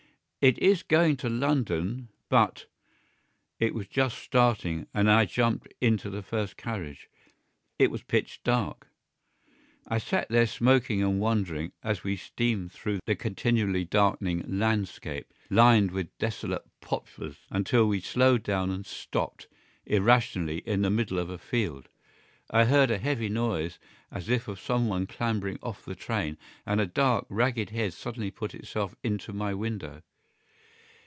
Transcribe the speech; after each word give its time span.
"It 0.43 0.57
is 0.57 0.81
going 0.81 1.17
to 1.17 1.29
London; 1.29 2.09
but——" 2.27 2.65
It 3.59 3.75
was 3.75 3.87
just 3.87 4.17
starting, 4.17 4.87
and 4.91 5.07
I 5.07 5.25
jumped 5.25 5.71
into 5.79 6.09
the 6.09 6.23
first 6.23 6.57
carriage; 6.57 7.11
it 7.77 7.91
was 7.91 8.01
pitch 8.01 8.41
dark. 8.43 8.87
I 9.87 9.99
sat 9.99 10.29
there 10.29 10.47
smoking 10.47 11.03
and 11.03 11.19
wondering, 11.19 11.73
as 11.83 12.03
we 12.03 12.15
steamed 12.15 12.71
through 12.71 13.01
the 13.05 13.15
continually 13.15 13.85
darkening 13.85 14.43
landscape, 14.47 15.31
lined 15.51 15.91
with 15.91 16.17
desolate 16.17 16.65
poplars, 16.79 17.37
until 17.51 17.87
we 17.87 18.01
slowed 18.01 18.41
down 18.41 18.71
and 18.71 18.83
stopped, 18.83 19.47
irrationally, 19.85 20.63
in 20.65 20.81
the 20.81 20.89
middle 20.89 21.19
of 21.19 21.29
a 21.29 21.37
field. 21.37 21.87
I 22.49 22.65
heard 22.65 22.89
a 22.89 22.97
heavy 22.97 23.29
noise 23.29 23.77
as 24.09 24.27
of 24.27 24.59
some 24.59 24.87
one 24.87 25.05
clambering 25.05 25.59
off 25.61 25.85
the 25.85 25.93
train, 25.93 26.39
and 26.65 26.81
a 26.81 26.87
dark, 26.87 27.27
ragged 27.29 27.69
head 27.69 27.93
suddenly 27.93 28.31
put 28.31 28.55
itself 28.55 28.95
into 29.03 29.33
my 29.33 29.53
window. 29.53 30.01